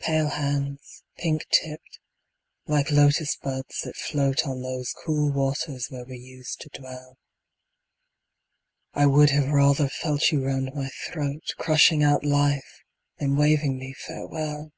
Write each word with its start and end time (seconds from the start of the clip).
Pale 0.00 0.28
hands, 0.28 1.04
pink 1.16 1.46
tipped, 1.50 1.98
like 2.66 2.90
Lotus 2.90 3.34
buds 3.36 3.80
that 3.80 3.96
float 3.96 4.46
On 4.46 4.60
those 4.60 4.92
cool 4.92 5.32
waters 5.32 5.86
where 5.88 6.04
we 6.04 6.18
used 6.18 6.60
to 6.60 6.68
dwell, 6.78 7.16
I 8.92 9.06
would 9.06 9.30
have 9.30 9.48
rather 9.48 9.88
felt 9.88 10.30
you 10.30 10.44
round 10.44 10.74
my 10.74 10.90
throat, 10.90 11.54
Crushing 11.56 12.02
out 12.02 12.26
life, 12.26 12.82
than 13.16 13.36
waving 13.36 13.78
me 13.78 13.94
farewell! 13.94 14.70